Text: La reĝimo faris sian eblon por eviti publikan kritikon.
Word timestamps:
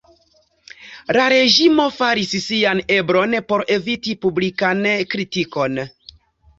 La 1.17 1.27
reĝimo 1.33 1.85
faris 1.99 2.33
sian 2.47 2.83
eblon 2.97 3.39
por 3.53 3.67
eviti 3.79 4.19
publikan 4.27 4.87
kritikon. 5.15 5.85